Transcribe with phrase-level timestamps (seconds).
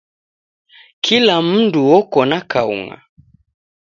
[1.05, 2.97] Kula mndu oko na kaung'a.